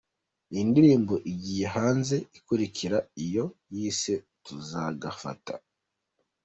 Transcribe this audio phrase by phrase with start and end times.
[0.51, 4.13] Iyi ndirimbo igiye hanze ikurikira iyo yise
[4.45, 5.53] Tuzagafata.